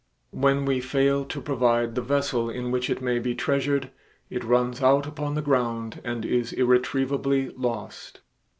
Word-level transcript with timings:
When 0.31 0.65
we 0.65 0.81
fail 0.81 1.25
to 1.25 1.39
provide 1.41 1.93
the 1.93 2.01
vessel 2.01 2.49
in 2.49 2.71
which 2.71 2.89
it 2.89 3.03
may 3.03 3.19
be 3.19 3.35
treasured, 3.35 3.91
it 4.31 4.43
runs 4.43 4.81
out 4.81 5.05
upon 5.05 5.35
the 5.35 5.43
ground 5.43 6.01
and 6.03 6.25
is 6.25 6.51
irretrievably 6.53 7.49
lost. 7.51 8.21